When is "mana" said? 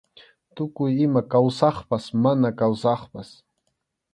2.23-2.49